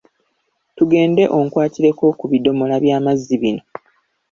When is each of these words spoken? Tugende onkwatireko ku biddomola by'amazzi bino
Tugende 0.77 1.23
onkwatireko 1.37 2.05
ku 2.19 2.25
biddomola 2.31 2.75
by'amazzi 2.83 3.35
bino 3.41 3.63